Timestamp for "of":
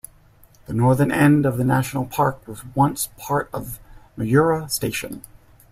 1.45-1.57, 3.53-3.79